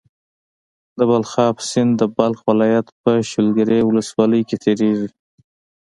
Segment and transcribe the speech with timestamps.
[0.97, 5.09] د بلخاب سيند د بلخ ولايت په شولګرې ولسوالۍ کې تيريږي.